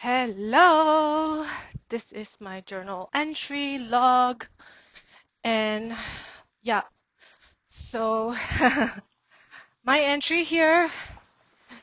Hello, 0.00 1.44
this 1.88 2.12
is 2.12 2.36
my 2.40 2.60
journal 2.60 3.10
entry 3.12 3.80
log, 3.80 4.46
and 5.42 5.92
yeah, 6.62 6.82
so 7.66 8.32
my 9.84 10.00
entry 10.00 10.44
here 10.44 10.88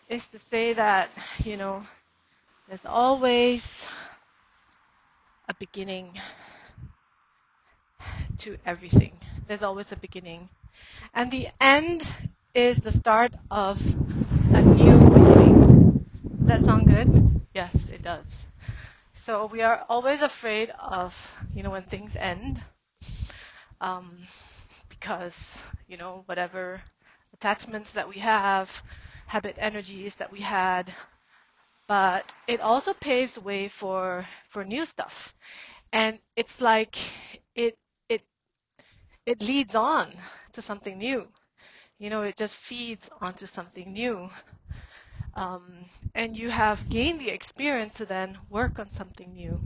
is 0.08 0.30
to 0.30 0.40
say 0.40 0.72
that, 0.72 1.10
you 1.44 1.58
know, 1.58 1.86
there's 2.70 2.86
always 2.86 3.86
a 5.50 5.54
beginning 5.56 6.18
to 8.38 8.56
everything. 8.66 9.12
There's 9.46 9.62
always 9.62 9.92
a 9.92 9.98
beginning. 9.98 10.48
And 11.14 11.30
the 11.30 11.50
end 11.60 12.02
is 12.54 12.80
the 12.80 12.94
start 12.94 13.34
of 13.52 13.78
a 14.54 14.62
new 14.62 15.10
beginning. 15.10 16.06
Does 16.40 16.48
that 16.48 16.64
sound 16.64 16.88
good? 16.88 17.35
Yes, 17.56 17.90
it 17.90 18.04
does. 18.04 18.48
So 19.14 19.48
we 19.48 19.62
are 19.64 19.86
always 19.90 20.22
afraid 20.22 20.72
of, 20.72 21.16
you 21.56 21.64
know, 21.64 21.72
when 21.72 21.84
things 21.84 22.16
end. 22.16 22.64
Um, 23.82 24.18
because, 24.90 25.64
you 25.88 25.98
know, 25.98 26.24
whatever 26.28 26.82
attachments 27.34 27.94
that 27.94 28.10
we 28.10 28.20
have, 28.20 28.84
habit 29.28 29.58
energies 29.60 30.16
that 30.16 30.32
we 30.32 30.42
had, 30.42 30.94
but 31.88 32.34
it 32.48 32.62
also 32.62 32.94
paves 32.94 33.40
way 33.40 33.70
for 33.70 34.26
for 34.50 34.66
new 34.66 34.86
stuff. 34.86 35.36
And 35.94 36.20
it's 36.36 36.62
like 36.62 36.98
it 37.56 37.78
it 38.10 38.24
it 39.26 39.42
leads 39.42 39.76
on 39.76 40.12
to 40.52 40.62
something 40.62 40.98
new. 40.98 41.28
You 42.00 42.10
know, 42.12 42.24
it 42.24 42.38
just 42.38 42.56
feeds 42.58 43.10
onto 43.22 43.46
something 43.48 43.94
new. 43.94 44.30
Um, 45.36 45.86
and 46.14 46.38
you 46.38 46.50
have 46.50 46.90
gained 46.90 47.20
the 47.22 47.30
experience 47.30 47.96
to 47.96 48.06
then 48.06 48.38
work 48.50 48.80
on 48.80 48.90
something 48.90 49.34
new. 49.34 49.60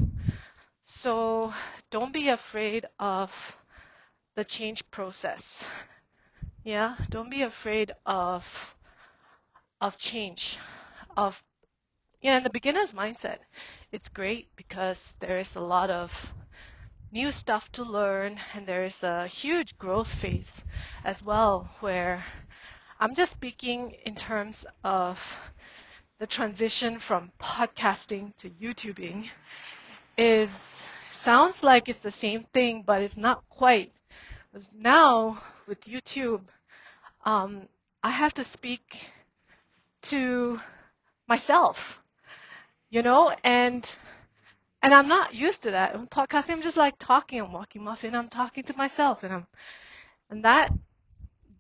So 0.82 1.54
don't 1.92 2.14
be 2.14 2.30
afraid 2.30 2.86
of 3.00 3.58
the 4.36 4.44
change 4.44 4.90
process. 4.92 5.70
Yeah, 6.64 6.96
don't 7.10 7.30
be 7.30 7.44
afraid 7.44 7.94
of 8.06 8.76
of 9.82 9.98
change, 9.98 10.58
of 11.18 11.42
know, 12.24 12.38
in 12.38 12.44
the 12.44 12.50
beginner's 12.50 12.94
mindset. 12.94 13.40
It's 13.92 14.10
great 14.10 14.56
because 14.56 15.14
there 15.20 15.40
is 15.40 15.56
a 15.56 15.62
lot 15.62 15.90
of 15.90 16.34
new 17.12 17.32
stuff 17.32 17.72
to 17.74 17.84
learn 17.84 18.40
and 18.54 18.66
there 18.68 18.86
is 18.86 19.04
a 19.04 19.28
huge 19.28 19.78
growth 19.78 20.14
phase 20.14 20.66
as 21.04 21.24
well 21.24 21.70
where 21.80 22.24
I'm 23.00 23.16
just 23.16 23.32
speaking 23.32 23.92
in 24.06 24.16
terms 24.16 24.66
of 24.84 25.20
the 26.20 26.28
transition 26.28 27.00
from 27.00 27.32
podcasting 27.40 28.36
to 28.38 28.50
YouTubing 28.50 29.28
is 30.18 30.50
sounds 31.14 31.64
like 31.64 31.90
it's 31.90 32.04
the 32.04 32.12
same 32.12 32.44
thing, 32.54 32.84
but 32.86 33.02
it's 33.02 33.18
not 33.18 33.44
quite. 33.50 33.92
Because 34.52 34.70
now 34.74 35.42
with 35.68 35.86
YouTube, 35.86 36.42
um, 37.26 37.68
I 38.04 38.10
have 38.10 38.34
to 38.36 38.44
speak 38.44 39.10
to 40.04 40.60
myself, 41.28 42.02
you 42.90 43.02
know, 43.02 43.34
and 43.44 43.98
and 44.82 44.94
I'm 44.94 45.08
not 45.08 45.36
used 45.36 45.64
to 45.64 45.72
that. 45.72 45.96
In 45.96 46.08
podcasting, 46.08 46.52
I'm 46.52 46.62
just 46.62 46.78
like 46.78 46.96
talking. 46.98 47.42
I'm 47.42 47.52
walking 47.52 47.84
muffin. 47.84 48.16
I'm 48.16 48.30
talking 48.30 48.64
to 48.64 48.78
myself, 48.78 49.24
and 49.24 49.34
I'm 49.34 49.48
and 50.30 50.46
that 50.46 50.74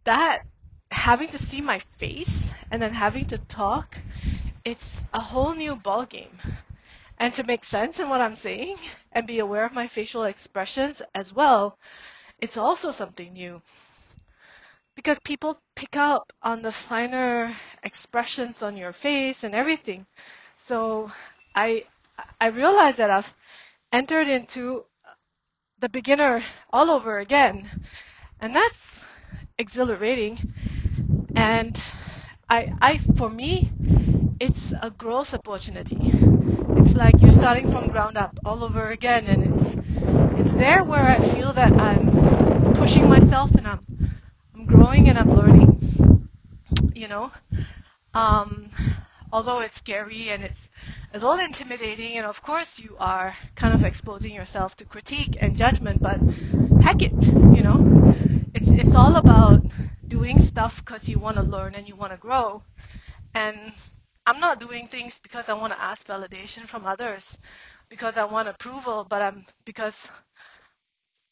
that 0.03 0.43
having 0.91 1.27
to 1.29 1.37
see 1.37 1.61
my 1.61 1.79
face 1.97 2.51
and 2.71 2.81
then 2.81 2.93
having 2.93 3.25
to 3.25 3.37
talk, 3.37 3.97
it's 4.65 5.03
a 5.13 5.19
whole 5.19 5.53
new 5.53 5.75
ball 5.75 6.05
game. 6.05 6.39
And 7.19 7.33
to 7.35 7.43
make 7.43 7.63
sense 7.65 7.99
in 7.99 8.09
what 8.09 8.21
I'm 8.21 8.35
saying 8.35 8.77
and 9.11 9.27
be 9.27 9.39
aware 9.39 9.65
of 9.65 9.73
my 9.73 9.87
facial 9.87 10.23
expressions 10.23 11.01
as 11.13 11.33
well, 11.33 11.77
it's 12.39 12.57
also 12.57 12.91
something 12.91 13.33
new. 13.33 13.61
Because 14.95 15.19
people 15.19 15.59
pick 15.75 15.95
up 15.97 16.31
on 16.43 16.61
the 16.61 16.71
finer 16.71 17.55
expressions 17.83 18.61
on 18.61 18.77
your 18.77 18.91
face 18.93 19.43
and 19.43 19.55
everything. 19.55 20.05
So 20.55 21.11
I 21.55 21.85
I 22.39 22.47
realize 22.47 22.97
that 22.97 23.09
I've 23.09 23.33
entered 23.91 24.27
into 24.27 24.85
the 25.79 25.89
beginner 25.89 26.43
all 26.71 26.91
over 26.91 27.19
again. 27.19 27.69
And 28.41 28.55
that's 28.55 29.03
exhilarating. 29.57 30.53
And 31.35 31.81
I, 32.49 32.73
I, 32.81 32.97
for 32.97 33.29
me, 33.29 33.71
it's 34.39 34.73
a 34.81 34.89
growth 34.89 35.33
opportunity. 35.33 35.97
It's 36.77 36.95
like 36.95 37.21
you're 37.21 37.31
starting 37.31 37.71
from 37.71 37.87
ground 37.89 38.17
up 38.17 38.39
all 38.45 38.63
over 38.63 38.89
again, 38.89 39.25
and 39.27 39.53
it's, 39.53 39.77
it's 40.39 40.53
there 40.53 40.83
where 40.83 41.03
I 41.03 41.19
feel 41.19 41.51
that 41.53 41.73
I'm 41.73 42.73
pushing 42.73 43.09
myself 43.09 43.53
and 43.55 43.67
I'm, 43.67 43.81
I'm 44.55 44.65
growing 44.65 45.09
and 45.09 45.17
I'm 45.17 45.33
learning. 45.33 46.29
You 46.93 47.07
know, 47.07 47.31
um, 48.13 48.69
although 49.31 49.59
it's 49.61 49.77
scary 49.77 50.29
and 50.29 50.43
it's 50.43 50.69
a 51.13 51.19
little 51.19 51.39
intimidating, 51.39 52.17
and 52.17 52.25
of 52.25 52.41
course 52.41 52.79
you 52.79 52.95
are 52.99 53.35
kind 53.55 53.73
of 53.73 53.83
exposing 53.83 54.33
yourself 54.33 54.75
to 54.77 54.85
critique 54.85 55.37
and 55.39 55.55
judgment, 55.57 56.01
but 56.01 56.19
heck 56.81 57.01
it, 57.01 57.13
you 57.25 57.63
know, 57.63 58.13
it's 58.53 58.71
it's 58.71 58.95
all 58.95 59.15
about 59.15 59.61
doing 60.07 60.39
stuff 60.39 60.83
because 60.83 61.07
you 61.07 61.19
want 61.19 61.37
to 61.37 61.43
learn 61.43 61.75
and 61.75 61.87
you 61.87 61.95
want 61.95 62.11
to 62.11 62.17
grow. 62.17 62.61
And 63.33 63.57
I'm 64.29 64.39
not 64.39 64.59
doing 64.59 64.87
things 64.87 65.17
because 65.17 65.49
I 65.49 65.53
want 65.53 65.73
to 65.73 65.81
ask 65.81 66.05
validation 66.07 66.67
from 66.67 66.85
others, 66.85 67.39
because 67.89 68.17
I 68.17 68.25
want 68.25 68.47
approval, 68.47 69.05
but 69.09 69.21
I'm 69.23 69.45
because 69.65 70.11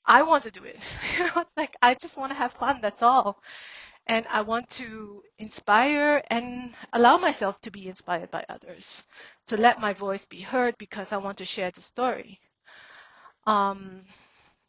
I 0.07 0.23
want 0.23 0.43
to 0.45 0.51
do 0.51 0.63
it. 0.63 0.79
You 1.17 1.25
know, 1.25 1.41
it's 1.41 1.55
like 1.57 1.75
I 1.81 1.93
just 1.93 2.17
want 2.17 2.31
to 2.31 2.37
have 2.37 2.53
fun. 2.53 2.81
That's 2.81 3.03
all. 3.03 3.43
And 4.07 4.25
I 4.29 4.41
want 4.41 4.69
to 4.71 5.23
inspire 5.37 6.23
and 6.29 6.73
allow 6.93 7.17
myself 7.17 7.61
to 7.61 7.71
be 7.71 7.87
inspired 7.87 8.31
by 8.31 8.45
others, 8.49 9.03
to 9.47 9.57
let 9.57 9.81
my 9.81 9.93
voice 9.93 10.25
be 10.25 10.41
heard 10.41 10.77
because 10.79 11.11
I 11.13 11.17
want 11.17 11.37
to 11.39 11.45
share 11.45 11.71
the 11.71 11.81
story. 11.81 12.39
Um, 13.45 14.01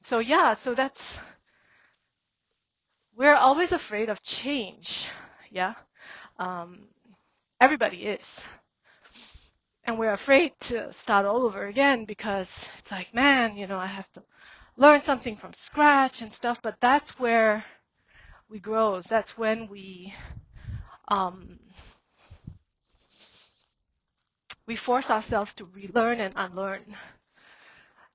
so 0.02 0.18
yeah, 0.20 0.54
so 0.54 0.74
that's 0.74 1.20
we're 3.16 3.34
always 3.34 3.72
afraid 3.72 4.08
of 4.08 4.22
change. 4.22 5.10
Yeah. 5.50 5.74
Um, 6.38 6.88
everybody 7.60 8.06
is. 8.06 8.44
And 9.84 9.98
we're 9.98 10.12
afraid 10.12 10.52
to 10.60 10.92
start 10.92 11.26
all 11.26 11.44
over 11.44 11.66
again 11.66 12.04
because 12.04 12.68
it's 12.78 12.90
like, 12.90 13.12
man, 13.14 13.56
you 13.56 13.66
know, 13.66 13.78
I 13.78 13.86
have 13.86 14.10
to 14.12 14.22
learn 14.76 15.02
something 15.02 15.36
from 15.36 15.54
scratch 15.54 16.22
and 16.22 16.32
stuff. 16.32 16.60
But 16.62 16.80
that's 16.80 17.18
where 17.18 17.64
we 18.48 18.60
grow. 18.60 19.00
That's 19.00 19.36
when 19.36 19.68
we, 19.68 20.14
um, 21.08 21.58
we 24.66 24.76
force 24.76 25.10
ourselves 25.10 25.54
to 25.54 25.64
relearn 25.64 26.20
and 26.20 26.34
unlearn. 26.36 26.84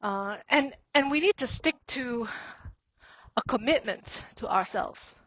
Uh, 0.02 0.38
and, 0.50 0.74
and 0.94 1.09
we 1.09 1.20
need 1.20 1.38
to 1.38 1.48
stick 1.48 1.76
to 1.88 2.28
a 3.36 3.42
commitment 3.48 4.26
to 4.36 4.48
ourselves 4.48 5.18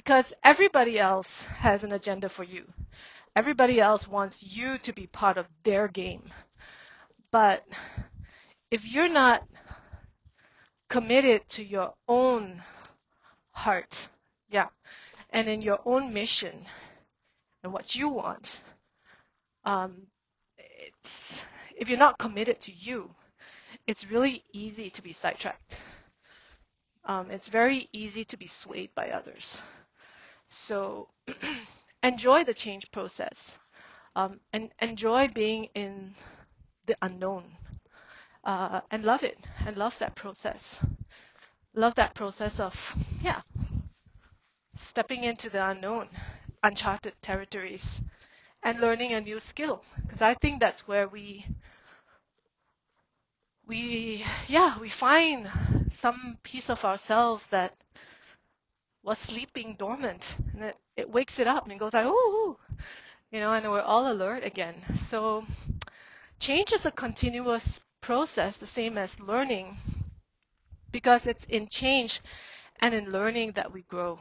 because 0.00 0.32
everybody 0.42 0.98
else 0.98 1.44
has 1.44 1.84
an 1.84 1.92
agenda 1.92 2.26
for 2.30 2.42
you. 2.42 2.64
Everybody 3.36 3.78
else 3.78 4.08
wants 4.08 4.42
you 4.56 4.78
to 4.78 4.94
be 4.94 5.06
part 5.06 5.36
of 5.36 5.46
their 5.62 5.88
game. 5.88 6.22
But 7.30 7.62
if 8.70 8.90
you're 8.90 9.10
not 9.10 9.46
committed 10.88 11.46
to 11.50 11.62
your 11.62 11.92
own 12.08 12.62
heart, 13.52 14.08
yeah, 14.48 14.68
and 15.28 15.50
in 15.50 15.60
your 15.60 15.80
own 15.84 16.14
mission 16.14 16.64
and 17.62 17.70
what 17.70 17.94
you 17.94 18.08
want, 18.08 18.62
um, 19.66 20.06
it's 20.56 21.44
if 21.76 21.90
you're 21.90 21.98
not 21.98 22.16
committed 22.16 22.58
to 22.60 22.72
you, 22.72 23.10
it's 23.86 24.10
really 24.10 24.44
easy 24.54 24.88
to 24.88 25.02
be 25.02 25.12
sidetracked. 25.12 25.76
Um, 27.04 27.30
it's 27.30 27.48
very 27.48 27.90
easy 27.92 28.24
to 28.24 28.38
be 28.38 28.46
swayed 28.46 28.94
by 28.94 29.10
others. 29.10 29.60
So 30.50 31.08
enjoy 32.02 32.44
the 32.44 32.54
change 32.54 32.90
process 32.90 33.58
um, 34.16 34.40
and 34.52 34.70
enjoy 34.80 35.28
being 35.28 35.66
in 35.74 36.14
the 36.86 36.96
unknown 37.02 37.44
uh, 38.44 38.80
and 38.90 39.04
love 39.04 39.22
it 39.22 39.38
and 39.66 39.76
love 39.76 39.98
that 39.98 40.14
process. 40.16 40.84
Love 41.74 41.94
that 41.96 42.14
process 42.14 42.60
of, 42.60 42.94
yeah, 43.22 43.40
stepping 44.76 45.24
into 45.24 45.48
the 45.48 45.64
unknown, 45.68 46.08
uncharted 46.64 47.14
territories, 47.22 48.02
and 48.62 48.80
learning 48.80 49.12
a 49.12 49.20
new 49.20 49.40
skill. 49.40 49.84
Because 50.02 50.22
I 50.22 50.34
think 50.34 50.60
that's 50.60 50.88
where 50.88 51.08
we, 51.08 51.46
we, 53.66 54.24
yeah, 54.48 54.78
we 54.78 54.88
find 54.90 55.50
some 55.92 56.38
piece 56.42 56.68
of 56.70 56.84
ourselves 56.84 57.46
that 57.48 57.74
was 59.02 59.18
sleeping 59.18 59.76
dormant, 59.78 60.36
and 60.52 60.64
it, 60.64 60.76
it 60.96 61.10
wakes 61.10 61.38
it 61.38 61.46
up 61.46 61.64
and 61.64 61.72
it 61.72 61.78
goes 61.78 61.94
like, 61.94 62.06
ooh, 62.06 62.56
you 63.30 63.40
know, 63.40 63.52
and 63.52 63.70
we're 63.70 63.80
all 63.80 64.10
alert 64.10 64.44
again. 64.44 64.74
So 65.08 65.44
change 66.38 66.72
is 66.72 66.86
a 66.86 66.90
continuous 66.90 67.80
process, 68.00 68.56
the 68.56 68.66
same 68.66 68.98
as 68.98 69.20
learning, 69.20 69.76
because 70.90 71.26
it's 71.26 71.44
in 71.44 71.68
change 71.68 72.20
and 72.80 72.94
in 72.94 73.12
learning 73.12 73.52
that 73.52 73.72
we 73.72 73.82
grow. 73.82 74.18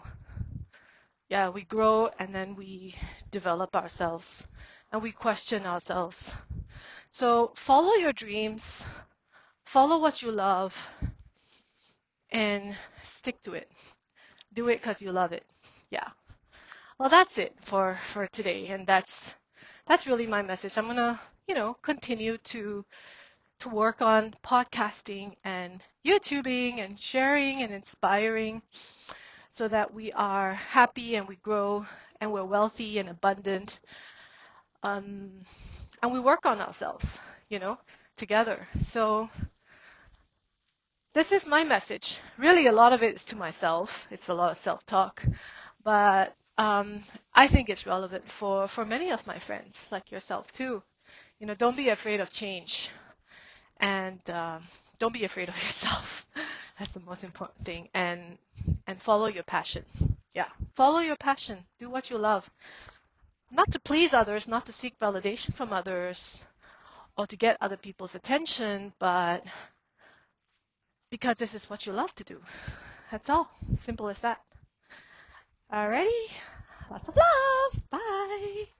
Yeah, 1.30 1.50
we 1.50 1.64
grow 1.64 2.10
and 2.18 2.34
then 2.34 2.56
we 2.56 2.96
develop 3.32 3.76
ourselves 3.76 4.48
and 4.92 5.02
we 5.02 5.12
question 5.12 5.66
ourselves. 5.66 6.36
So 7.10 7.52
follow 7.56 7.94
your 7.96 8.14
dreams, 8.14 8.86
follow 9.64 10.00
what 10.00 10.22
you 10.22 10.32
love, 10.32 10.76
and 12.32 12.76
stick 13.04 13.42
to 13.42 13.54
it. 13.54 13.72
Do 14.60 14.68
it 14.68 14.82
because 14.82 15.02
you 15.02 15.14
love 15.14 15.32
it. 15.32 15.46
Yeah. 15.90 16.10
Well, 16.98 17.08
that's 17.08 17.38
it 17.38 17.56
for 17.62 17.98
for 18.12 18.28
today, 18.28 18.68
and 18.68 18.86
that's 18.86 19.38
that's 19.88 20.06
really 20.06 20.28
my 20.28 20.42
message. 20.42 20.78
I'm 20.78 20.86
gonna, 20.88 21.18
you 21.48 21.56
know, 21.56 21.76
continue 21.76 22.38
to 22.52 22.84
to 23.60 23.70
work 23.70 24.02
on 24.02 24.36
podcasting 24.44 25.38
and 25.46 25.82
YouTubing 26.06 26.80
and 26.80 27.00
sharing 27.00 27.62
and 27.62 27.74
inspiring 27.74 28.62
so 29.48 29.70
that 29.70 29.94
we 29.94 30.12
are 30.12 30.56
happy 30.56 31.16
and 31.16 31.26
we 31.26 31.38
grow 31.38 31.86
and 32.20 32.34
we're 32.34 32.44
wealthy 32.44 33.00
and 33.00 33.08
abundant. 33.08 33.80
Um, 34.84 35.32
and 36.04 36.12
we 36.12 36.20
work 36.20 36.46
on 36.46 36.60
ourselves, 36.60 37.22
you 37.48 37.60
know, 37.60 37.78
together. 38.18 38.68
So 38.84 39.30
this 41.20 41.34
is 41.34 41.46
my 41.46 41.66
message. 41.66 42.22
Really, 42.38 42.68
a 42.68 42.72
lot 42.72 42.94
of 42.94 43.04
it 43.04 43.16
is 43.16 43.26
to 43.26 43.36
myself. 43.36 44.08
It's 44.10 44.30
a 44.30 44.34
lot 44.34 44.52
of 44.52 44.58
self-talk, 44.58 45.26
but 45.84 46.34
um, 46.58 47.02
I 47.34 47.50
think 47.50 47.68
it's 47.68 47.86
relevant 47.86 48.30
for 48.30 48.70
for 48.70 48.86
many 48.86 49.12
of 49.12 49.28
my 49.28 49.38
friends, 49.38 49.86
like 49.92 50.14
yourself 50.14 50.50
too. 50.54 50.82
You 51.38 51.48
know, 51.48 51.56
don't 51.56 51.76
be 51.76 51.90
afraid 51.90 52.22
of 52.22 52.32
change, 52.32 52.90
and 53.82 54.22
um, 54.30 54.64
don't 54.98 55.12
be 55.12 55.26
afraid 55.26 55.50
of 55.50 55.56
yourself. 55.66 56.26
That's 56.78 56.94
the 56.94 57.02
most 57.02 57.26
important 57.26 57.66
thing, 57.66 57.90
and 57.94 58.38
and 58.88 59.02
follow 59.02 59.28
your 59.28 59.44
passion. 59.44 59.84
Yeah, 60.34 60.48
follow 60.74 61.00
your 61.00 61.18
passion. 61.18 61.58
Do 61.80 61.90
what 61.90 62.10
you 62.10 62.18
love. 62.18 62.50
Not 63.52 63.70
to 63.74 63.80
please 63.80 64.14
others, 64.14 64.48
not 64.48 64.68
to 64.68 64.72
seek 64.72 64.98
validation 65.00 65.54
from 65.54 65.74
others, 65.74 66.46
or 67.18 67.28
to 67.28 67.36
get 67.36 67.58
other 67.60 67.76
people's 67.76 68.16
attention, 68.16 68.94
but 69.00 69.44
because 71.10 71.36
this 71.38 71.56
is 71.56 71.70
what 71.70 71.86
you 71.86 71.94
love 71.94 72.14
to 72.16 72.24
do. 72.24 72.42
That's 73.12 73.30
all. 73.30 73.50
Simple 73.76 74.10
as 74.10 74.20
that. 74.20 74.42
Alrighty. 75.72 76.30
Lots 76.90 77.08
of 77.08 77.16
love. 77.16 77.90
Bye. 77.90 78.66